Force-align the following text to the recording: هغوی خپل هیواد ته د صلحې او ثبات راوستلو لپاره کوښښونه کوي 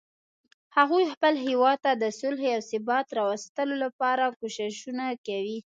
هغوی 0.77 1.05
خپل 1.13 1.33
هیواد 1.45 1.77
ته 1.85 1.91
د 1.95 2.03
صلحې 2.19 2.49
او 2.57 2.61
ثبات 2.71 3.07
راوستلو 3.19 3.75
لپاره 3.83 4.25
کوښښونه 4.39 5.05
کوي 5.27 5.59